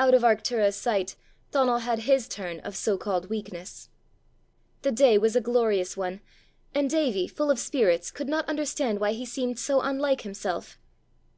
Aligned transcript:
Out 0.00 0.14
of 0.14 0.22
Arctura's 0.22 0.74
sight 0.74 1.16
Donal 1.50 1.80
had 1.80 1.98
his 2.08 2.28
turn 2.28 2.60
of 2.60 2.74
so 2.74 2.96
called 2.96 3.28
weakness! 3.28 3.90
The 4.80 4.90
day 4.90 5.18
was 5.18 5.36
a 5.36 5.40
glorious 5.42 5.98
one, 5.98 6.22
and 6.74 6.88
Davie, 6.88 7.28
full 7.28 7.50
of 7.50 7.58
spirits, 7.58 8.10
could 8.10 8.26
not 8.30 8.48
understand 8.48 9.00
why 9.00 9.12
he 9.12 9.26
seemed 9.26 9.58
so 9.58 9.82
unlike 9.82 10.22
himself. 10.22 10.78